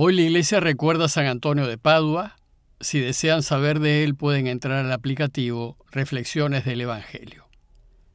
Hoy 0.00 0.14
la 0.14 0.22
iglesia 0.22 0.60
recuerda 0.60 1.06
a 1.06 1.08
San 1.08 1.26
Antonio 1.26 1.66
de 1.66 1.76
Padua. 1.76 2.36
Si 2.78 3.00
desean 3.00 3.42
saber 3.42 3.80
de 3.80 4.04
él 4.04 4.14
pueden 4.14 4.46
entrar 4.46 4.84
al 4.84 4.92
aplicativo 4.92 5.76
Reflexiones 5.90 6.64
del 6.64 6.82
Evangelio. 6.82 7.48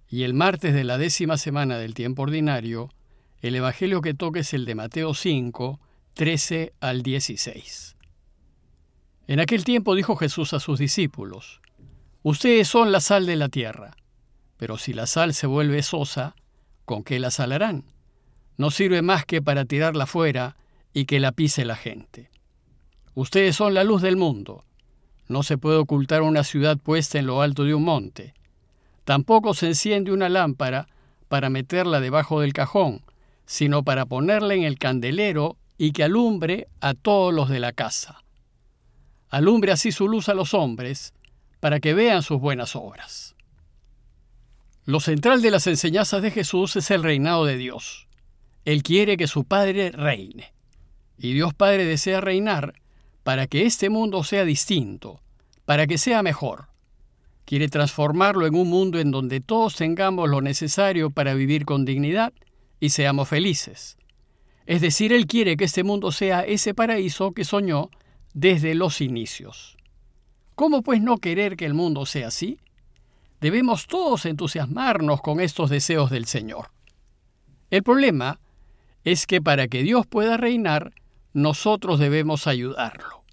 Y 0.08 0.24
el 0.24 0.34
martes 0.34 0.74
de 0.74 0.86
la 0.86 0.98
décima 0.98 1.36
semana 1.36 1.78
del 1.78 1.94
tiempo 1.94 2.22
ordinario, 2.22 2.88
el 3.42 3.56
Evangelio 3.56 4.00
que 4.00 4.14
toque 4.14 4.40
es 4.40 4.54
el 4.54 4.64
de 4.64 4.76
Mateo 4.76 5.14
5, 5.14 5.82
13 6.14 6.72
al 6.80 7.04
16. 7.04 7.98
En 9.28 9.42
aquel 9.42 9.66
tiempo 9.66 9.94
dijo 9.94 10.16
Jesús 10.16 10.54
a 10.54 10.62
sus 10.62 10.80
discípulos, 10.80 11.60
Ustedes 12.22 12.70
son 12.70 12.94
la 12.94 13.02
sal 13.02 13.26
de 13.26 13.36
la 13.36 13.50
tierra, 13.50 13.98
pero 14.56 14.78
si 14.78 14.94
la 14.94 15.06
sal 15.06 15.34
se 15.34 15.48
vuelve 15.48 15.84
sosa, 15.84 16.34
¿con 16.86 17.04
qué 17.04 17.20
la 17.20 17.30
salarán? 17.30 17.84
No 18.56 18.72
sirve 18.72 19.02
más 19.02 19.26
que 19.26 19.42
para 19.42 19.66
tirarla 19.66 20.06
fuera 20.06 20.56
y 20.94 21.06
que 21.06 21.20
la 21.20 21.32
pise 21.32 21.66
la 21.66 21.76
gente. 21.76 22.30
Ustedes 23.16 23.56
son 23.56 23.74
la 23.74 23.84
luz 23.84 24.02
del 24.02 24.18
mundo. 24.18 24.64
No 25.28 25.44
se 25.44 25.58
puede 25.58 25.78
ocultar 25.78 26.22
una 26.22 26.44
ciudad 26.44 26.78
puesta 26.78 27.20
en 27.20 27.28
lo 27.28 27.42
alto 27.42 27.64
de 27.64 27.74
un 27.74 27.84
monte. 27.84 28.34
Tampoco 29.04 29.54
se 29.54 29.68
enciende 29.68 30.12
una 30.12 30.30
lámpara 30.30 30.88
para 31.28 31.50
meterla 31.50 32.00
debajo 32.00 32.42
del 32.42 32.54
cajón, 32.54 33.04
sino 33.46 33.84
para 33.84 34.06
ponerla 34.06 34.54
en 34.54 34.64
el 34.64 34.78
candelero 34.78 35.58
y 35.78 35.92
que 35.92 36.04
alumbre 36.04 36.68
a 36.80 36.94
todos 36.94 37.34
los 37.34 37.50
de 37.50 37.60
la 37.60 37.74
casa. 37.74 38.24
Alumbre 39.30 39.72
así 39.72 39.92
su 39.92 40.08
luz 40.08 40.30
a 40.30 40.34
los 40.34 40.54
hombres, 40.54 41.14
para 41.60 41.80
que 41.80 41.94
vean 41.94 42.22
sus 42.22 42.40
buenas 42.40 42.76
obras. 42.76 43.36
Lo 44.86 45.00
central 45.00 45.42
de 45.42 45.50
las 45.50 45.66
enseñanzas 45.66 46.22
de 46.22 46.30
Jesús 46.30 46.76
es 46.76 46.92
el 46.92 47.04
reinado 47.04 47.46
de 47.46 47.58
Dios. 47.58 48.08
Él 48.66 48.84
quiere 48.84 49.18
que 49.18 49.28
su 49.28 49.46
Padre 49.46 49.92
reine. 49.92 50.53
Y 51.24 51.32
Dios 51.32 51.54
Padre 51.54 51.86
desea 51.86 52.20
reinar 52.20 52.74
para 53.24 53.48
que 53.48 53.66
este 53.66 53.90
mundo 53.90 54.26
sea 54.26 54.44
distinto, 54.44 55.22
para 55.64 55.88
que 55.88 55.98
sea 55.98 56.22
mejor. 56.22 56.68
Quiere 57.46 57.70
transformarlo 57.70 58.46
en 58.46 58.56
un 58.56 58.70
mundo 58.70 59.00
en 59.00 59.10
donde 59.10 59.40
todos 59.40 59.78
tengamos 59.78 60.30
lo 60.30 60.42
necesario 60.42 61.12
para 61.12 61.34
vivir 61.34 61.64
con 61.64 61.86
dignidad 61.86 62.34
y 62.82 62.90
seamos 62.90 63.30
felices. 63.30 63.96
Es 64.66 64.82
decir, 64.82 65.14
Él 65.14 65.26
quiere 65.26 65.56
que 65.56 65.64
este 65.64 65.86
mundo 65.86 66.12
sea 66.12 66.42
ese 66.42 66.74
paraíso 66.74 67.32
que 67.32 67.46
soñó 67.46 67.90
desde 68.34 68.76
los 68.76 69.00
inicios. 69.00 69.78
¿Cómo 70.56 70.82
pues 70.82 71.02
no 71.02 71.20
querer 71.20 71.56
que 71.56 71.66
el 71.66 71.74
mundo 71.74 72.06
sea 72.06 72.28
así? 72.28 72.60
Debemos 73.40 73.88
todos 73.88 74.26
entusiasmarnos 74.26 75.22
con 75.22 75.40
estos 75.40 75.70
deseos 75.70 76.10
del 76.10 76.26
Señor. 76.26 76.72
El 77.70 77.82
problema 77.82 78.42
es 79.06 79.26
que 79.26 79.42
para 79.42 79.70
que 79.70 79.84
Dios 79.84 80.06
pueda 80.06 80.36
reinar, 80.36 80.92
nosotros 81.34 82.00
debemos 82.00 82.48
ayudarlo. 82.48 83.24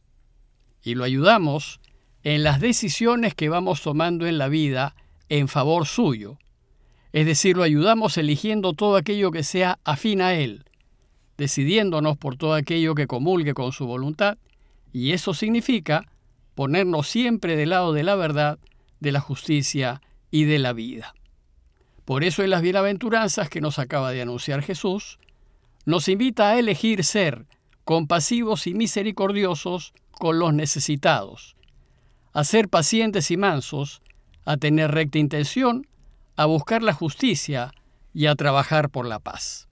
Y 0.82 0.94
lo 0.94 1.04
ayudamos 1.04 1.80
en 2.22 2.42
las 2.42 2.60
decisiones 2.60 3.34
que 3.34 3.48
vamos 3.48 3.82
tomando 3.82 4.26
en 4.26 4.38
la 4.38 4.48
vida 4.48 4.94
en 5.28 5.48
favor 5.48 5.86
suyo. 5.86 6.38
Es 7.12 7.26
decir, 7.26 7.56
lo 7.56 7.62
ayudamos 7.62 8.16
eligiendo 8.18 8.72
todo 8.72 8.96
aquello 8.96 9.30
que 9.30 9.42
sea 9.42 9.78
afín 9.84 10.20
a 10.20 10.34
Él, 10.34 10.64
decidiéndonos 11.36 12.16
por 12.16 12.36
todo 12.36 12.54
aquello 12.54 12.94
que 12.94 13.06
comulgue 13.06 13.54
con 13.54 13.72
su 13.72 13.86
voluntad, 13.86 14.38
y 14.92 15.12
eso 15.12 15.34
significa 15.34 16.06
ponernos 16.54 17.08
siempre 17.08 17.56
del 17.56 17.70
lado 17.70 17.92
de 17.92 18.02
la 18.02 18.16
verdad, 18.16 18.58
de 19.00 19.12
la 19.12 19.20
justicia 19.20 20.02
y 20.30 20.44
de 20.44 20.58
la 20.58 20.72
vida. 20.72 21.14
Por 22.04 22.24
eso 22.24 22.42
en 22.42 22.50
las 22.50 22.62
bienaventuranzas 22.62 23.48
que 23.48 23.60
nos 23.60 23.78
acaba 23.78 24.10
de 24.10 24.22
anunciar 24.22 24.62
Jesús, 24.62 25.18
nos 25.84 26.08
invita 26.08 26.50
a 26.50 26.58
elegir 26.58 27.04
ser 27.04 27.46
compasivos 27.90 28.68
y 28.68 28.74
misericordiosos 28.74 29.94
con 30.12 30.38
los 30.38 30.54
necesitados, 30.54 31.56
a 32.32 32.44
ser 32.44 32.68
pacientes 32.68 33.32
y 33.32 33.36
mansos, 33.36 34.00
a 34.44 34.58
tener 34.58 34.92
recta 34.92 35.18
intención, 35.18 35.88
a 36.36 36.44
buscar 36.44 36.84
la 36.84 36.92
justicia 36.92 37.72
y 38.14 38.26
a 38.26 38.36
trabajar 38.36 38.90
por 38.90 39.06
la 39.06 39.18
paz. 39.18 39.68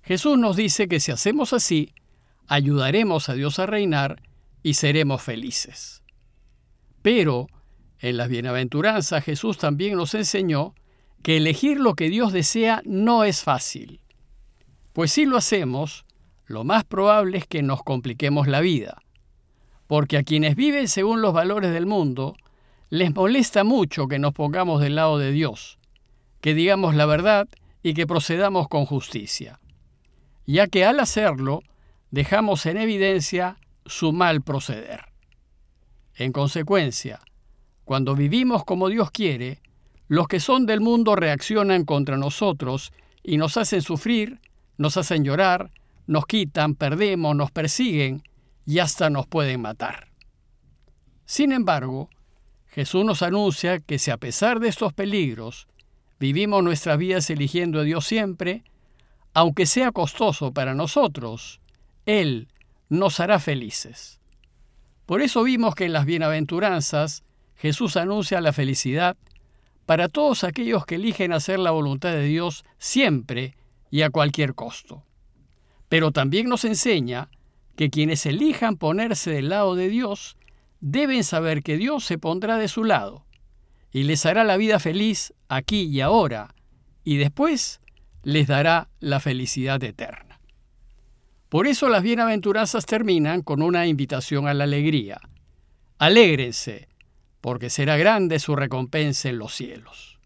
Jesús 0.00 0.38
nos 0.38 0.54
dice 0.54 0.86
que 0.86 1.00
si 1.00 1.10
hacemos 1.10 1.52
así, 1.52 1.92
ayudaremos 2.46 3.28
a 3.28 3.34
Dios 3.34 3.58
a 3.58 3.66
reinar 3.66 4.22
y 4.62 4.74
seremos 4.74 5.20
felices. 5.20 6.04
Pero 7.02 7.48
en 7.98 8.16
las 8.16 8.28
bienaventuranzas 8.28 9.24
Jesús 9.24 9.58
también 9.58 9.96
nos 9.96 10.14
enseñó 10.14 10.72
que 11.24 11.38
elegir 11.38 11.80
lo 11.80 11.94
que 11.94 12.10
Dios 12.10 12.32
desea 12.32 12.80
no 12.84 13.24
es 13.24 13.42
fácil, 13.42 14.02
pues 14.92 15.10
si 15.10 15.26
lo 15.26 15.36
hacemos, 15.36 16.04
lo 16.48 16.64
más 16.64 16.84
probable 16.84 17.38
es 17.38 17.46
que 17.46 17.62
nos 17.62 17.82
compliquemos 17.82 18.48
la 18.48 18.60
vida, 18.60 19.02
porque 19.86 20.16
a 20.16 20.22
quienes 20.22 20.56
viven 20.56 20.88
según 20.88 21.20
los 21.20 21.34
valores 21.34 21.72
del 21.72 21.86
mundo, 21.86 22.36
les 22.88 23.14
molesta 23.14 23.64
mucho 23.64 24.08
que 24.08 24.18
nos 24.18 24.32
pongamos 24.32 24.80
del 24.80 24.96
lado 24.96 25.18
de 25.18 25.30
Dios, 25.30 25.78
que 26.40 26.54
digamos 26.54 26.94
la 26.94 27.04
verdad 27.04 27.48
y 27.82 27.92
que 27.92 28.06
procedamos 28.06 28.66
con 28.68 28.86
justicia, 28.86 29.60
ya 30.46 30.66
que 30.68 30.86
al 30.86 31.00
hacerlo 31.00 31.60
dejamos 32.10 32.64
en 32.64 32.78
evidencia 32.78 33.58
su 33.84 34.12
mal 34.12 34.40
proceder. 34.40 35.04
En 36.14 36.32
consecuencia, 36.32 37.20
cuando 37.84 38.14
vivimos 38.14 38.64
como 38.64 38.88
Dios 38.88 39.10
quiere, 39.10 39.60
los 40.08 40.26
que 40.28 40.40
son 40.40 40.64
del 40.64 40.80
mundo 40.80 41.14
reaccionan 41.14 41.84
contra 41.84 42.16
nosotros 42.16 42.90
y 43.22 43.36
nos 43.36 43.58
hacen 43.58 43.82
sufrir, 43.82 44.40
nos 44.78 44.96
hacen 44.96 45.24
llorar, 45.24 45.70
nos 46.08 46.26
quitan, 46.26 46.74
perdemos, 46.74 47.36
nos 47.36 47.52
persiguen 47.52 48.22
y 48.66 48.80
hasta 48.80 49.10
nos 49.10 49.26
pueden 49.26 49.60
matar. 49.60 50.08
Sin 51.26 51.52
embargo, 51.52 52.08
Jesús 52.66 53.04
nos 53.04 53.22
anuncia 53.22 53.78
que 53.78 53.98
si 53.98 54.10
a 54.10 54.16
pesar 54.16 54.58
de 54.58 54.68
estos 54.68 54.94
peligros 54.94 55.68
vivimos 56.18 56.64
nuestras 56.64 56.96
vidas 56.98 57.28
eligiendo 57.28 57.80
a 57.80 57.82
Dios 57.82 58.06
siempre, 58.06 58.64
aunque 59.34 59.66
sea 59.66 59.92
costoso 59.92 60.52
para 60.52 60.74
nosotros, 60.74 61.60
Él 62.06 62.48
nos 62.88 63.20
hará 63.20 63.38
felices. 63.38 64.18
Por 65.04 65.20
eso 65.20 65.42
vimos 65.42 65.74
que 65.74 65.84
en 65.84 65.92
las 65.92 66.06
bienaventuranzas 66.06 67.22
Jesús 67.54 67.98
anuncia 67.98 68.40
la 68.40 68.54
felicidad 68.54 69.16
para 69.84 70.08
todos 70.08 70.42
aquellos 70.42 70.86
que 70.86 70.94
eligen 70.94 71.34
hacer 71.34 71.58
la 71.58 71.70
voluntad 71.70 72.12
de 72.12 72.24
Dios 72.24 72.64
siempre 72.78 73.54
y 73.90 74.02
a 74.02 74.10
cualquier 74.10 74.54
costo. 74.54 75.04
Pero 75.88 76.10
también 76.12 76.48
nos 76.48 76.64
enseña 76.64 77.30
que 77.76 77.90
quienes 77.90 78.26
elijan 78.26 78.76
ponerse 78.76 79.30
del 79.30 79.48
lado 79.48 79.74
de 79.74 79.88
Dios 79.88 80.36
deben 80.80 81.24
saber 81.24 81.62
que 81.62 81.76
Dios 81.76 82.04
se 82.04 82.18
pondrá 82.18 82.56
de 82.56 82.68
su 82.68 82.84
lado 82.84 83.24
y 83.92 84.04
les 84.04 84.26
hará 84.26 84.44
la 84.44 84.56
vida 84.56 84.78
feliz 84.78 85.32
aquí 85.48 85.82
y 85.82 86.00
ahora, 86.00 86.54
y 87.04 87.16
después 87.16 87.80
les 88.22 88.46
dará 88.46 88.88
la 89.00 89.20
felicidad 89.20 89.82
eterna. 89.82 90.40
Por 91.48 91.66
eso 91.66 91.88
las 91.88 92.02
bienaventuranzas 92.02 92.84
terminan 92.84 93.42
con 93.42 93.62
una 93.62 93.86
invitación 93.86 94.46
a 94.46 94.54
la 94.54 94.64
alegría. 94.64 95.20
Alégrense, 95.96 96.88
porque 97.40 97.70
será 97.70 97.96
grande 97.96 98.38
su 98.38 98.54
recompensa 98.54 99.30
en 99.30 99.38
los 99.38 99.54
cielos. 99.54 100.18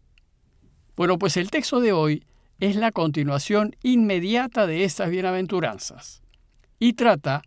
Bueno, 0.97 1.19
pues 1.19 1.37
el 1.37 1.51
texto 1.51 1.81
de 1.81 1.93
hoy 1.93 2.25
es 2.63 2.77
la 2.77 2.93
continuación 2.93 3.75
inmediata 3.83 4.69
de 4.69 4.85
estas 4.85 5.11
bienaventuranzas 5.11 6.23
y 6.79 6.93
trata 6.93 7.43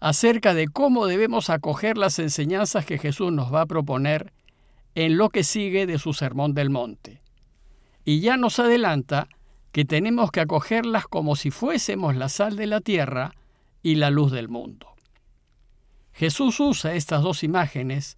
acerca 0.00 0.54
de 0.54 0.68
cómo 0.68 1.04
debemos 1.04 1.50
acoger 1.50 1.98
las 1.98 2.18
enseñanzas 2.18 2.86
que 2.86 2.96
Jesús 2.96 3.30
nos 3.30 3.52
va 3.52 3.60
a 3.60 3.66
proponer 3.66 4.32
en 4.94 5.18
lo 5.18 5.28
que 5.28 5.44
sigue 5.44 5.84
de 5.84 5.98
su 5.98 6.14
Sermón 6.14 6.54
del 6.54 6.70
Monte. 6.70 7.20
Y 8.06 8.20
ya 8.20 8.38
nos 8.38 8.58
adelanta 8.58 9.28
que 9.70 9.84
tenemos 9.84 10.30
que 10.30 10.40
acogerlas 10.40 11.08
como 11.08 11.36
si 11.36 11.50
fuésemos 11.50 12.16
la 12.16 12.30
sal 12.30 12.56
de 12.56 12.66
la 12.66 12.80
tierra 12.80 13.34
y 13.82 13.96
la 13.96 14.08
luz 14.08 14.32
del 14.32 14.48
mundo. 14.48 14.94
Jesús 16.14 16.58
usa 16.58 16.94
estas 16.94 17.22
dos 17.22 17.44
imágenes, 17.44 18.16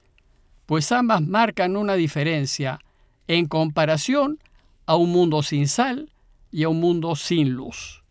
pues 0.64 0.92
ambas 0.92 1.22
marcan 1.22 1.76
una 1.76 1.94
diferencia 1.94 2.78
en 3.26 3.46
comparación 3.46 4.38
a 4.86 4.94
un 4.94 5.10
mundo 5.10 5.42
sin 5.42 5.66
sal 5.66 6.12
y 6.56 6.62
a 6.62 6.70
un 6.70 6.80
mundo 6.80 7.16
sin 7.16 7.52
luz. 7.52 8.02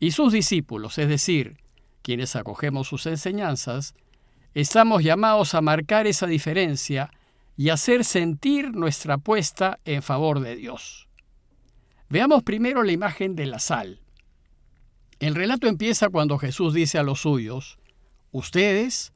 Y 0.00 0.12
sus 0.12 0.32
discípulos, 0.32 0.96
es 0.96 1.06
decir, 1.06 1.58
quienes 2.00 2.34
acogemos 2.34 2.88
sus 2.88 3.04
enseñanzas, 3.04 3.94
estamos 4.54 5.04
llamados 5.04 5.54
a 5.54 5.60
marcar 5.60 6.06
esa 6.06 6.26
diferencia 6.26 7.10
y 7.54 7.68
hacer 7.68 8.06
sentir 8.06 8.74
nuestra 8.74 9.16
apuesta 9.16 9.80
en 9.84 10.02
favor 10.02 10.40
de 10.40 10.56
Dios. 10.56 11.08
Veamos 12.08 12.42
primero 12.42 12.82
la 12.82 12.92
imagen 12.92 13.36
de 13.36 13.44
la 13.44 13.58
sal. 13.58 14.00
El 15.18 15.34
relato 15.34 15.66
empieza 15.66 16.08
cuando 16.08 16.38
Jesús 16.38 16.72
dice 16.72 16.98
a 16.98 17.02
los 17.02 17.20
suyos, 17.20 17.78
ustedes 18.32 19.12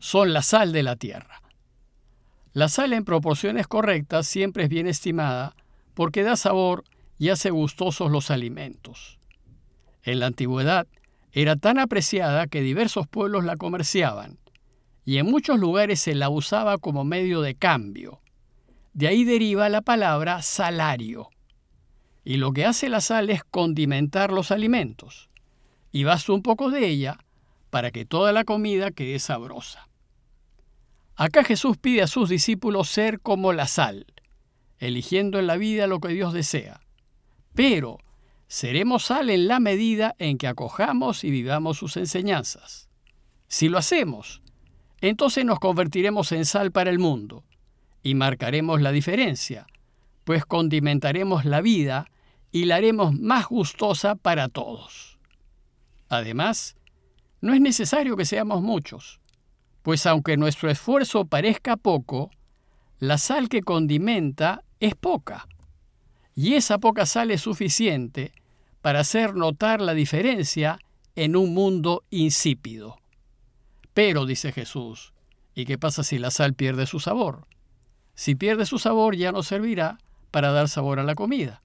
son 0.00 0.32
la 0.32 0.42
sal 0.42 0.72
de 0.72 0.82
la 0.82 0.96
tierra. 0.96 1.40
La 2.54 2.68
sal 2.68 2.92
en 2.92 3.04
proporciones 3.04 3.68
correctas 3.68 4.26
siempre 4.26 4.64
es 4.64 4.68
bien 4.68 4.88
estimada 4.88 5.54
porque 5.94 6.24
da 6.24 6.34
sabor 6.34 6.82
y 7.22 7.28
hace 7.28 7.50
gustosos 7.50 8.10
los 8.10 8.32
alimentos. 8.32 9.20
En 10.02 10.18
la 10.18 10.26
antigüedad, 10.26 10.88
era 11.30 11.54
tan 11.54 11.78
apreciada 11.78 12.48
que 12.48 12.62
diversos 12.62 13.06
pueblos 13.06 13.44
la 13.44 13.56
comerciaban, 13.56 14.40
y 15.04 15.18
en 15.18 15.26
muchos 15.26 15.60
lugares 15.60 16.00
se 16.00 16.16
la 16.16 16.30
usaba 16.30 16.78
como 16.78 17.04
medio 17.04 17.40
de 17.40 17.54
cambio. 17.54 18.20
De 18.92 19.06
ahí 19.06 19.22
deriva 19.22 19.68
la 19.68 19.82
palabra 19.82 20.42
salario. 20.42 21.28
Y 22.24 22.38
lo 22.38 22.52
que 22.52 22.66
hace 22.66 22.88
la 22.88 23.00
sal 23.00 23.30
es 23.30 23.44
condimentar 23.44 24.32
los 24.32 24.50
alimentos, 24.50 25.30
y 25.92 26.02
basta 26.02 26.32
un 26.32 26.42
poco 26.42 26.70
de 26.70 26.88
ella 26.88 27.18
para 27.70 27.92
que 27.92 28.04
toda 28.04 28.32
la 28.32 28.42
comida 28.42 28.90
quede 28.90 29.20
sabrosa. 29.20 29.88
Acá 31.14 31.44
Jesús 31.44 31.76
pide 31.76 32.02
a 32.02 32.08
sus 32.08 32.28
discípulos 32.28 32.88
ser 32.88 33.20
como 33.20 33.52
la 33.52 33.68
sal, 33.68 34.06
eligiendo 34.80 35.38
en 35.38 35.46
la 35.46 35.56
vida 35.56 35.86
lo 35.86 36.00
que 36.00 36.08
Dios 36.08 36.32
desea. 36.32 36.81
Pero 37.54 37.98
seremos 38.46 39.04
sal 39.04 39.30
en 39.30 39.48
la 39.48 39.60
medida 39.60 40.14
en 40.18 40.38
que 40.38 40.46
acojamos 40.46 41.24
y 41.24 41.30
vivamos 41.30 41.78
sus 41.78 41.96
enseñanzas. 41.96 42.88
Si 43.48 43.68
lo 43.68 43.78
hacemos, 43.78 44.42
entonces 45.00 45.44
nos 45.44 45.58
convertiremos 45.58 46.32
en 46.32 46.44
sal 46.44 46.72
para 46.72 46.90
el 46.90 46.98
mundo 46.98 47.44
y 48.02 48.14
marcaremos 48.14 48.80
la 48.80 48.92
diferencia, 48.92 49.66
pues 50.24 50.44
condimentaremos 50.44 51.44
la 51.44 51.60
vida 51.60 52.06
y 52.50 52.66
la 52.66 52.76
haremos 52.76 53.14
más 53.14 53.46
gustosa 53.46 54.14
para 54.14 54.48
todos. 54.48 55.18
Además, 56.08 56.76
no 57.40 57.54
es 57.54 57.60
necesario 57.60 58.16
que 58.16 58.24
seamos 58.24 58.62
muchos, 58.62 59.20
pues 59.82 60.06
aunque 60.06 60.36
nuestro 60.36 60.70
esfuerzo 60.70 61.24
parezca 61.24 61.76
poco, 61.76 62.30
la 62.98 63.18
sal 63.18 63.48
que 63.48 63.62
condimenta 63.62 64.62
es 64.78 64.94
poca, 64.94 65.48
y 66.34 66.54
esa 66.54 66.78
poca 66.78 67.06
sal 67.06 67.30
es 67.30 67.42
suficiente 67.42 68.32
para 68.80 69.00
hacer 69.00 69.34
notar 69.34 69.80
la 69.80 69.94
diferencia 69.94 70.78
en 71.14 71.36
un 71.36 71.54
mundo 71.54 72.04
insípido. 72.10 72.98
Pero, 73.94 74.26
dice 74.26 74.52
Jesús, 74.52 75.12
¿y 75.54 75.66
qué 75.66 75.78
pasa 75.78 76.02
si 76.02 76.18
la 76.18 76.30
sal 76.30 76.54
pierde 76.54 76.86
su 76.86 77.00
sabor? 77.00 77.46
Si 78.14 78.34
pierde 78.34 78.66
su 78.66 78.78
sabor 78.78 79.16
ya 79.16 79.32
no 79.32 79.42
servirá 79.42 79.98
para 80.30 80.50
dar 80.50 80.68
sabor 80.68 80.98
a 80.98 81.04
la 81.04 81.14
comida, 81.14 81.60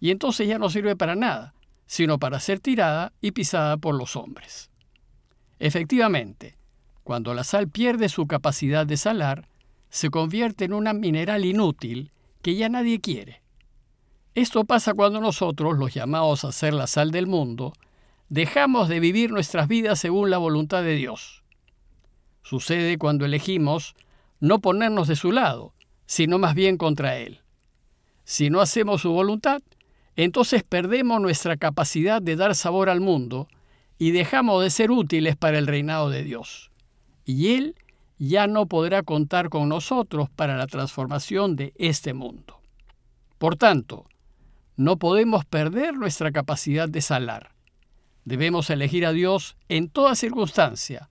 y 0.00 0.10
entonces 0.10 0.48
ya 0.48 0.58
no 0.58 0.70
sirve 0.70 0.96
para 0.96 1.14
nada, 1.14 1.54
sino 1.86 2.18
para 2.18 2.40
ser 2.40 2.60
tirada 2.60 3.12
y 3.20 3.32
pisada 3.32 3.76
por 3.76 3.94
los 3.94 4.16
hombres. 4.16 4.70
Efectivamente, 5.58 6.56
cuando 7.02 7.34
la 7.34 7.44
sal 7.44 7.68
pierde 7.68 8.08
su 8.08 8.26
capacidad 8.26 8.86
de 8.86 8.96
salar, 8.96 9.48
se 9.88 10.10
convierte 10.10 10.66
en 10.66 10.74
un 10.74 11.00
mineral 11.00 11.44
inútil 11.44 12.10
que 12.42 12.54
ya 12.54 12.68
nadie 12.68 13.00
quiere. 13.00 13.42
Esto 14.38 14.64
pasa 14.64 14.94
cuando 14.94 15.20
nosotros, 15.20 15.76
los 15.76 15.92
llamados 15.92 16.44
a 16.44 16.52
ser 16.52 16.72
la 16.72 16.86
sal 16.86 17.10
del 17.10 17.26
mundo, 17.26 17.72
dejamos 18.28 18.88
de 18.88 19.00
vivir 19.00 19.32
nuestras 19.32 19.66
vidas 19.66 19.98
según 19.98 20.30
la 20.30 20.38
voluntad 20.38 20.84
de 20.84 20.94
Dios. 20.94 21.42
Sucede 22.44 22.98
cuando 22.98 23.24
elegimos 23.24 23.96
no 24.38 24.60
ponernos 24.60 25.08
de 25.08 25.16
su 25.16 25.32
lado, 25.32 25.72
sino 26.06 26.38
más 26.38 26.54
bien 26.54 26.76
contra 26.76 27.16
Él. 27.16 27.40
Si 28.22 28.48
no 28.48 28.60
hacemos 28.60 29.00
su 29.02 29.10
voluntad, 29.10 29.60
entonces 30.14 30.62
perdemos 30.62 31.20
nuestra 31.20 31.56
capacidad 31.56 32.22
de 32.22 32.36
dar 32.36 32.54
sabor 32.54 32.90
al 32.90 33.00
mundo 33.00 33.48
y 33.98 34.12
dejamos 34.12 34.62
de 34.62 34.70
ser 34.70 34.92
útiles 34.92 35.34
para 35.34 35.58
el 35.58 35.66
reinado 35.66 36.10
de 36.10 36.22
Dios. 36.22 36.70
Y 37.24 37.54
Él 37.56 37.74
ya 38.20 38.46
no 38.46 38.66
podrá 38.66 39.02
contar 39.02 39.48
con 39.48 39.68
nosotros 39.68 40.30
para 40.30 40.56
la 40.56 40.68
transformación 40.68 41.56
de 41.56 41.72
este 41.76 42.14
mundo. 42.14 42.60
Por 43.38 43.56
tanto, 43.56 44.04
no 44.78 44.96
podemos 44.96 45.44
perder 45.44 45.94
nuestra 45.94 46.30
capacidad 46.30 46.88
de 46.88 47.00
salar. 47.00 47.50
Debemos 48.24 48.70
elegir 48.70 49.04
a 49.04 49.12
Dios 49.12 49.56
en 49.68 49.88
toda 49.88 50.14
circunstancia, 50.14 51.08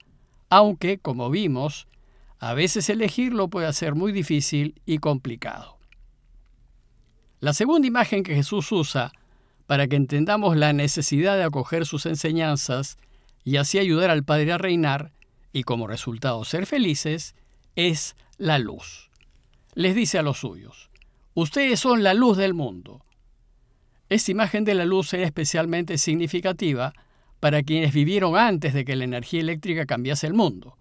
aunque, 0.48 0.98
como 0.98 1.28
vimos, 1.28 1.86
a 2.38 2.54
veces 2.54 2.88
elegirlo 2.88 3.48
puede 3.48 3.70
ser 3.74 3.94
muy 3.94 4.10
difícil 4.10 4.80
y 4.86 4.98
complicado. 4.98 5.76
La 7.40 7.52
segunda 7.52 7.86
imagen 7.86 8.22
que 8.22 8.34
Jesús 8.34 8.72
usa 8.72 9.12
para 9.66 9.86
que 9.86 9.96
entendamos 9.96 10.56
la 10.56 10.72
necesidad 10.72 11.36
de 11.36 11.44
acoger 11.44 11.84
sus 11.84 12.06
enseñanzas 12.06 12.96
y 13.44 13.58
así 13.58 13.78
ayudar 13.78 14.08
al 14.08 14.24
Padre 14.24 14.52
a 14.52 14.58
reinar 14.58 15.12
y 15.52 15.64
como 15.64 15.86
resultado 15.86 16.42
ser 16.46 16.64
felices, 16.64 17.34
es 17.76 18.16
la 18.38 18.58
luz. 18.58 19.10
Les 19.74 19.94
dice 19.94 20.18
a 20.18 20.22
los 20.22 20.38
suyos, 20.38 20.88
ustedes 21.34 21.78
son 21.80 22.02
la 22.02 22.14
luz 22.14 22.38
del 22.38 22.54
mundo. 22.54 23.02
Esta 24.08 24.30
imagen 24.30 24.64
de 24.64 24.74
la 24.74 24.86
luz 24.86 25.12
era 25.12 25.26
especialmente 25.26 25.98
significativa 25.98 26.92
para 27.40 27.62
quienes 27.62 27.92
vivieron 27.92 28.36
antes 28.36 28.72
de 28.72 28.84
que 28.84 28.96
la 28.96 29.04
energía 29.04 29.40
eléctrica 29.40 29.86
cambiase 29.86 30.26
el 30.26 30.34
mundo. 30.34 30.76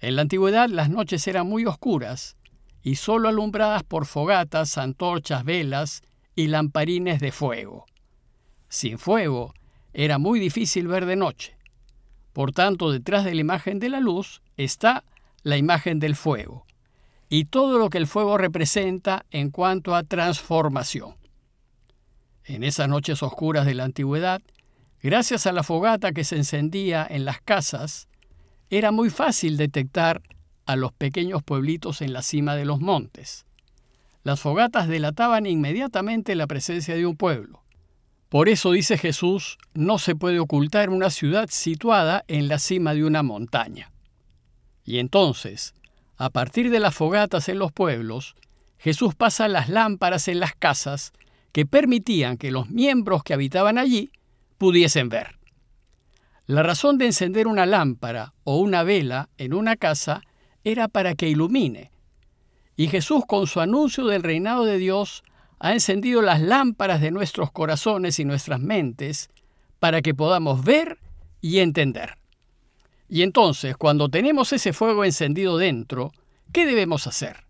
En 0.00 0.16
la 0.16 0.22
antigüedad 0.22 0.68
las 0.68 0.90
noches 0.90 1.26
eran 1.28 1.46
muy 1.46 1.64
oscuras 1.64 2.36
y 2.82 2.96
solo 2.96 3.28
alumbradas 3.28 3.82
por 3.82 4.06
fogatas, 4.06 4.78
antorchas, 4.78 5.44
velas 5.44 6.02
y 6.34 6.48
lamparines 6.48 7.20
de 7.20 7.32
fuego. 7.32 7.86
Sin 8.68 8.98
fuego 8.98 9.54
era 9.92 10.18
muy 10.18 10.40
difícil 10.40 10.88
ver 10.88 11.06
de 11.06 11.16
noche. 11.16 11.56
Por 12.32 12.52
tanto, 12.52 12.90
detrás 12.90 13.24
de 13.24 13.34
la 13.34 13.40
imagen 13.40 13.78
de 13.78 13.90
la 13.90 14.00
luz 14.00 14.42
está 14.56 15.04
la 15.42 15.56
imagen 15.56 16.00
del 16.00 16.16
fuego 16.16 16.66
y 17.28 17.44
todo 17.44 17.78
lo 17.78 17.90
que 17.90 17.98
el 17.98 18.08
fuego 18.08 18.36
representa 18.38 19.24
en 19.30 19.50
cuanto 19.50 19.94
a 19.94 20.02
transformación. 20.02 21.19
En 22.44 22.64
esas 22.64 22.88
noches 22.88 23.22
oscuras 23.22 23.66
de 23.66 23.74
la 23.74 23.84
antigüedad, 23.84 24.42
gracias 25.02 25.46
a 25.46 25.52
la 25.52 25.62
fogata 25.62 26.12
que 26.12 26.24
se 26.24 26.36
encendía 26.36 27.06
en 27.08 27.24
las 27.24 27.40
casas, 27.40 28.08
era 28.70 28.92
muy 28.92 29.10
fácil 29.10 29.56
detectar 29.56 30.22
a 30.66 30.76
los 30.76 30.92
pequeños 30.92 31.42
pueblitos 31.42 32.02
en 32.02 32.12
la 32.12 32.22
cima 32.22 32.54
de 32.54 32.64
los 32.64 32.80
montes. 32.80 33.44
Las 34.22 34.40
fogatas 34.40 34.86
delataban 34.86 35.46
inmediatamente 35.46 36.34
la 36.34 36.46
presencia 36.46 36.94
de 36.94 37.06
un 37.06 37.16
pueblo. 37.16 37.62
Por 38.28 38.48
eso 38.48 38.70
dice 38.70 38.96
Jesús, 38.96 39.58
no 39.74 39.98
se 39.98 40.14
puede 40.14 40.38
ocultar 40.38 40.90
una 40.90 41.10
ciudad 41.10 41.48
situada 41.50 42.24
en 42.28 42.46
la 42.46 42.60
cima 42.60 42.94
de 42.94 43.04
una 43.04 43.24
montaña. 43.24 43.90
Y 44.84 44.98
entonces, 44.98 45.74
a 46.16 46.30
partir 46.30 46.70
de 46.70 46.78
las 46.78 46.94
fogatas 46.94 47.48
en 47.48 47.58
los 47.58 47.72
pueblos, 47.72 48.36
Jesús 48.78 49.14
pasa 49.14 49.48
las 49.48 49.68
lámparas 49.68 50.28
en 50.28 50.38
las 50.38 50.54
casas 50.54 51.12
que 51.52 51.66
permitían 51.66 52.36
que 52.36 52.50
los 52.50 52.70
miembros 52.70 53.22
que 53.22 53.34
habitaban 53.34 53.78
allí 53.78 54.10
pudiesen 54.58 55.08
ver. 55.08 55.38
La 56.46 56.62
razón 56.62 56.98
de 56.98 57.06
encender 57.06 57.46
una 57.46 57.66
lámpara 57.66 58.32
o 58.44 58.58
una 58.58 58.82
vela 58.82 59.28
en 59.38 59.54
una 59.54 59.76
casa 59.76 60.22
era 60.64 60.88
para 60.88 61.14
que 61.14 61.28
ilumine. 61.28 61.90
Y 62.76 62.88
Jesús 62.88 63.24
con 63.26 63.46
su 63.46 63.60
anuncio 63.60 64.06
del 64.06 64.22
reinado 64.22 64.64
de 64.64 64.78
Dios 64.78 65.22
ha 65.58 65.72
encendido 65.72 66.22
las 66.22 66.40
lámparas 66.40 67.00
de 67.00 67.10
nuestros 67.10 67.52
corazones 67.52 68.18
y 68.18 68.24
nuestras 68.24 68.60
mentes 68.60 69.28
para 69.78 70.02
que 70.02 70.14
podamos 70.14 70.64
ver 70.64 70.98
y 71.40 71.58
entender. 71.58 72.16
Y 73.08 73.22
entonces, 73.22 73.76
cuando 73.76 74.08
tenemos 74.08 74.52
ese 74.52 74.72
fuego 74.72 75.04
encendido 75.04 75.58
dentro, 75.58 76.12
¿qué 76.52 76.64
debemos 76.64 77.06
hacer? 77.06 77.44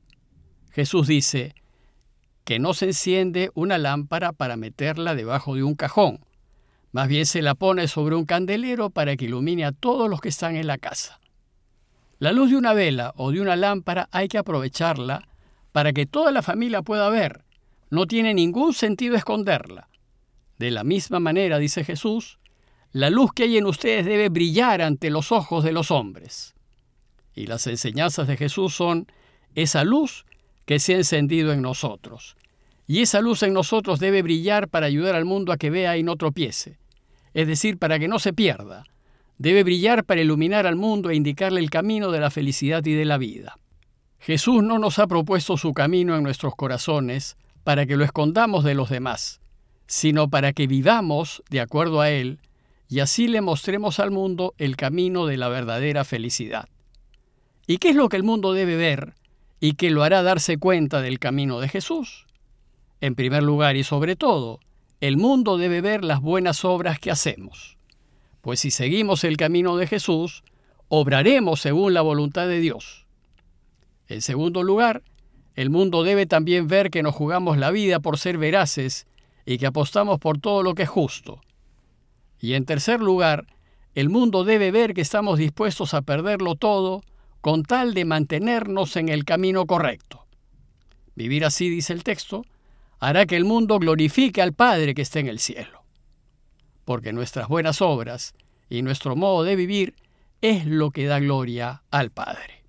Jesús 0.73 1.07
dice, 1.07 1.55
que 2.51 2.59
no 2.59 2.75
se 2.75 2.87
enciende 2.87 3.53
una 3.55 3.79
lámpara 3.79 4.33
para 4.33 4.57
meterla 4.57 5.15
debajo 5.15 5.55
de 5.55 5.63
un 5.63 5.77
cajón. 5.77 6.19
Más 6.91 7.07
bien 7.07 7.25
se 7.25 7.43
la 7.43 7.55
pone 7.55 7.87
sobre 7.87 8.17
un 8.17 8.25
candelero 8.25 8.91
para 8.91 9.17
que 9.17 9.27
ilumine 9.27 9.65
a 9.65 9.71
todos 9.71 10.11
los 10.11 10.21
que 10.21 10.31
están 10.31 10.57
en 10.57 10.67
la 10.67 10.77
casa. 10.77 11.21
La 12.19 12.33
luz 12.33 12.51
de 12.51 12.57
una 12.57 12.73
vela 12.73 13.13
o 13.15 13.31
de 13.31 13.41
una 13.41 13.55
lámpara 13.55 14.09
hay 14.11 14.27
que 14.27 14.37
aprovecharla 14.37 15.29
para 15.71 15.93
que 15.93 16.07
toda 16.07 16.33
la 16.33 16.43
familia 16.43 16.83
pueda 16.83 17.09
ver. 17.09 17.45
No 17.89 18.09
tiene 18.09 18.35
ningún 18.35 18.75
sentido 18.75 19.15
esconderla. 19.15 19.89
De 20.59 20.73
la 20.73 20.83
misma 20.83 21.21
manera, 21.21 21.57
dice 21.59 21.85
Jesús, 21.85 22.41
la 22.91 23.11
luz 23.11 23.31
que 23.33 23.45
hay 23.45 23.59
en 23.59 23.67
ustedes 23.67 24.05
debe 24.05 24.29
brillar 24.29 24.83
ante 24.83 25.11
los 25.11 25.31
ojos 25.31 25.63
de 25.63 25.71
los 25.71 25.93
hombres. 25.93 26.57
Y 27.33 27.47
las 27.47 27.69
enseñanzas 27.69 28.27
de 28.27 28.37
Jesús 28.37 28.75
son 28.75 29.07
esa 29.55 29.85
luz 29.85 30.27
que 30.65 30.81
se 30.81 30.95
ha 30.95 30.97
encendido 30.97 31.53
en 31.53 31.63
nosotros. 31.63 32.37
Y 32.91 33.03
esa 33.03 33.21
luz 33.21 33.45
en 33.45 33.53
nosotros 33.53 34.01
debe 34.01 34.21
brillar 34.21 34.67
para 34.67 34.87
ayudar 34.87 35.15
al 35.15 35.25
mundo 35.25 35.53
a 35.53 35.59
que 35.59 35.71
vea 35.71 35.97
y 35.97 36.03
no 36.03 36.17
tropiece, 36.17 36.77
es 37.35 37.47
decir, 37.47 37.79
para 37.79 38.01
que 38.01 38.09
no 38.09 38.19
se 38.19 38.33
pierda. 38.33 38.83
Debe 39.39 39.63
brillar 39.63 40.05
para 40.05 40.23
iluminar 40.23 40.67
al 40.67 40.75
mundo 40.75 41.09
e 41.09 41.15
indicarle 41.15 41.61
el 41.61 41.71
camino 41.71 42.11
de 42.11 42.19
la 42.19 42.31
felicidad 42.31 42.85
y 42.85 42.95
de 42.95 43.05
la 43.05 43.17
vida. 43.17 43.61
Jesús 44.19 44.65
no 44.65 44.81
nos 44.81 44.99
ha 44.99 45.07
propuesto 45.07 45.57
su 45.57 45.73
camino 45.73 46.17
en 46.17 46.25
nuestros 46.25 46.57
corazones 46.57 47.37
para 47.63 47.87
que 47.87 47.97
lo 47.97 48.05
escondamos 48.05 48.65
de 48.65 48.75
los 48.75 48.91
demás, 48.91 49.41
sino 49.87 50.29
para 50.29 50.53
que 50.53 50.67
vivamos 50.67 51.45
de 51.49 51.61
acuerdo 51.61 52.01
a 52.01 52.11
Él 52.11 52.41
y 52.89 52.99
así 52.99 53.29
le 53.29 53.41
mostremos 53.41 54.01
al 54.01 54.11
mundo 54.11 54.53
el 54.59 54.75
camino 54.75 55.27
de 55.27 55.37
la 55.37 55.49
verdadera 55.49 56.03
felicidad. 56.03 56.69
¿Y 57.69 57.79
qué 57.79 57.91
es 57.91 57.95
lo 57.95 58.09
que 58.09 58.17
el 58.17 58.25
mundo 58.25 58.53
debe 58.53 58.75
ver 58.75 59.15
y 59.61 59.75
que 59.75 59.91
lo 59.91 60.03
hará 60.03 60.25
darse 60.25 60.59
cuenta 60.59 61.01
del 61.01 61.21
camino 61.21 61.61
de 61.61 61.69
Jesús? 61.69 62.27
En 63.01 63.15
primer 63.15 63.43
lugar 63.43 63.77
y 63.77 63.85
sobre 63.85 64.15
todo, 64.17 64.61
el 65.01 65.17
mundo 65.17 65.57
debe 65.57 65.81
ver 65.81 66.05
las 66.05 66.21
buenas 66.21 66.65
obras 66.65 66.99
que 66.99 67.11
hacemos. 67.11 67.79
pues 68.43 68.61
si 68.61 68.71
seguimos 68.71 69.25
el 69.25 69.37
camino 69.37 69.77
de 69.77 69.87
Jesús, 69.87 70.45
obraremos 70.89 71.61
según 71.61 71.93
la 71.93 72.01
voluntad 72.01 72.49
de 72.49 72.59
Dios. 72.59 73.07
En 74.09 74.23
segundo 74.23 74.63
lugar, 74.63 75.03
el 75.57 75.69
mundo 75.69 76.05
debe 76.05 76.25
también 76.25 76.67
ver 76.67 76.91
que 76.91 77.03
nos 77.03 77.15
jugamos 77.15 77.59
la 77.59 77.71
vida 77.71 78.01
por 78.01 78.19
ser 78.19 78.39
veraces 78.39 79.07
y 79.45 79.59
que 79.59 79.67
apostamos 79.67 80.19
por 80.19 80.39
todo 80.39 80.63
lo 80.63 80.75
que 80.75 80.85
es 80.85 80.89
justo. 80.89 81.41
Y 82.41 82.55
en 82.55 82.65
tercer 82.65 83.01
lugar, 83.01 83.47
el 83.95 84.09
mundo 84.09 84.45
debe 84.45 84.71
ver 84.71 84.95
que 84.95 85.03
estamos 85.03 85.39
dispuestos 85.39 85.93
a 85.93 86.03
perderlo 86.03 86.55
todo 86.55 87.03
con 87.41 87.63
tal 87.63 87.93
de 87.93 88.05
mantenernos 88.05 88.97
en 88.97 89.11
el 89.11 89.25
camino 89.25 89.67
correcto. 89.67 90.27
Vivir 91.15 91.45
así, 91.45 91.69
dice 91.69 91.93
el 91.93 92.05
texto, 92.05 92.45
hará 93.01 93.27
que 93.27 93.37
el 93.37 93.45
mundo 93.45 93.79
glorifique 93.79 94.43
al 94.43 94.53
Padre 94.53 94.95
que 94.95 95.03
está 95.03 95.19
en 95.19 95.29
el 95.29 95.39
cielo. 95.39 95.83
Porque 96.85 97.13
nuestras 97.13 97.49
buenas 97.49 97.81
obras 97.81 98.35
y 98.69 98.83
nuestro 98.83 99.17
modo 99.17 99.43
de 99.43 99.57
vivir 99.57 99.95
es 100.43 100.67
lo 100.67 100.91
que 100.91 101.07
da 101.07 101.19
gloria 101.19 101.83
al 101.91 102.11
Padre. 102.11 102.63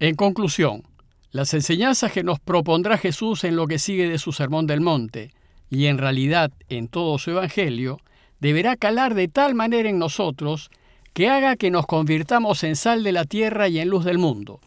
En 0.00 0.16
conclusión, 0.16 0.82
las 1.30 1.54
enseñanzas 1.54 2.12
que 2.12 2.24
nos 2.24 2.40
propondrá 2.40 2.98
Jesús 2.98 3.44
en 3.44 3.56
lo 3.56 3.66
que 3.66 3.78
sigue 3.78 4.08
de 4.08 4.18
su 4.18 4.32
Sermón 4.32 4.66
del 4.66 4.80
Monte, 4.80 5.30
y 5.70 5.86
en 5.86 5.98
realidad 5.98 6.52
en 6.68 6.88
todo 6.88 7.18
su 7.18 7.30
Evangelio, 7.30 8.00
deberá 8.40 8.76
calar 8.76 9.14
de 9.14 9.28
tal 9.28 9.54
manera 9.54 9.88
en 9.88 9.98
nosotros 9.98 10.70
que 11.12 11.28
haga 11.28 11.56
que 11.56 11.70
nos 11.70 11.86
convirtamos 11.86 12.64
en 12.64 12.76
sal 12.76 13.02
de 13.02 13.12
la 13.12 13.24
tierra 13.24 13.68
y 13.68 13.78
en 13.78 13.88
luz 13.88 14.04
del 14.04 14.18
mundo. 14.18 14.60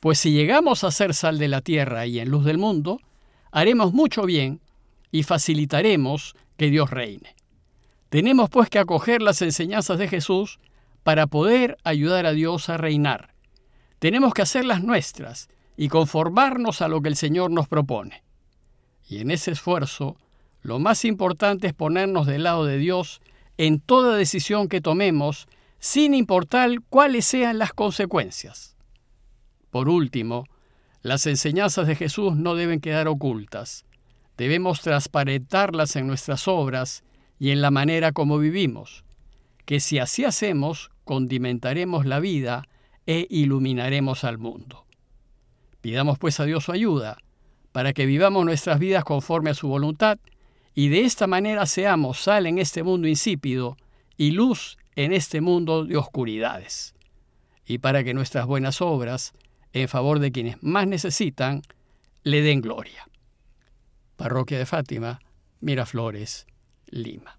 Pues 0.00 0.18
si 0.18 0.32
llegamos 0.32 0.84
a 0.84 0.90
ser 0.90 1.14
sal 1.14 1.38
de 1.38 1.48
la 1.48 1.60
tierra 1.60 2.06
y 2.06 2.18
en 2.18 2.28
luz 2.28 2.44
del 2.44 2.58
mundo, 2.58 2.98
haremos 3.52 3.92
mucho 3.92 4.22
bien 4.22 4.60
y 5.10 5.22
facilitaremos 5.22 6.34
que 6.56 6.70
Dios 6.70 6.90
reine. 6.90 7.36
Tenemos 8.08 8.50
pues 8.50 8.68
que 8.68 8.78
acoger 8.78 9.22
las 9.22 9.40
enseñanzas 9.42 9.98
de 9.98 10.08
Jesús 10.08 10.58
para 11.02 11.26
poder 11.26 11.76
ayudar 11.84 12.26
a 12.26 12.32
Dios 12.32 12.68
a 12.68 12.76
reinar. 12.76 13.34
Tenemos 13.98 14.34
que 14.34 14.42
hacerlas 14.42 14.82
nuestras 14.82 15.48
y 15.76 15.88
conformarnos 15.88 16.82
a 16.82 16.88
lo 16.88 17.00
que 17.00 17.08
el 17.08 17.16
Señor 17.16 17.50
nos 17.50 17.68
propone. 17.68 18.24
Y 19.08 19.18
en 19.18 19.30
ese 19.30 19.52
esfuerzo 19.52 20.16
lo 20.62 20.78
más 20.78 21.04
importante 21.04 21.66
es 21.66 21.74
ponernos 21.74 22.26
del 22.26 22.44
lado 22.44 22.64
de 22.64 22.78
Dios 22.78 23.20
en 23.58 23.80
toda 23.80 24.16
decisión 24.16 24.68
que 24.68 24.80
tomemos, 24.80 25.46
sin 25.78 26.14
importar 26.14 26.70
cuáles 26.88 27.24
sean 27.24 27.58
las 27.58 27.72
consecuencias. 27.72 28.76
Por 29.70 29.88
último, 29.88 30.44
las 31.02 31.26
enseñanzas 31.26 31.86
de 31.86 31.96
Jesús 31.96 32.36
no 32.36 32.54
deben 32.54 32.80
quedar 32.80 33.08
ocultas. 33.08 33.84
Debemos 34.36 34.80
transparentarlas 34.80 35.96
en 35.96 36.06
nuestras 36.06 36.48
obras 36.48 37.04
y 37.38 37.50
en 37.50 37.60
la 37.60 37.70
manera 37.70 38.12
como 38.12 38.38
vivimos, 38.38 39.04
que 39.64 39.80
si 39.80 39.98
así 39.98 40.24
hacemos, 40.24 40.90
condimentaremos 41.04 42.06
la 42.06 42.20
vida 42.20 42.68
e 43.06 43.26
iluminaremos 43.30 44.24
al 44.24 44.38
mundo. 44.38 44.86
Pidamos 45.80 46.18
pues 46.18 46.38
a 46.38 46.44
Dios 46.44 46.64
su 46.64 46.72
ayuda, 46.72 47.18
para 47.72 47.92
que 47.92 48.06
vivamos 48.06 48.44
nuestras 48.44 48.78
vidas 48.78 49.04
conforme 49.04 49.50
a 49.50 49.54
su 49.54 49.66
voluntad 49.66 50.18
y 50.74 50.88
de 50.88 51.04
esta 51.04 51.26
manera 51.26 51.66
seamos 51.66 52.20
sal 52.20 52.46
en 52.46 52.58
este 52.58 52.82
mundo 52.82 53.08
insípido 53.08 53.76
y 54.16 54.30
luz 54.30 54.78
en 54.94 55.12
este 55.12 55.40
mundo 55.40 55.84
de 55.84 55.96
oscuridades, 55.96 56.94
y 57.66 57.78
para 57.78 58.04
que 58.04 58.14
nuestras 58.14 58.46
buenas 58.46 58.80
obras, 58.80 59.32
en 59.72 59.88
favor 59.88 60.18
de 60.18 60.32
quienes 60.32 60.62
más 60.62 60.86
necesitan, 60.86 61.62
le 62.22 62.42
den 62.42 62.60
gloria. 62.60 63.06
Parroquia 64.16 64.58
de 64.58 64.66
Fátima, 64.66 65.20
Miraflores, 65.60 66.46
Lima. 66.86 67.38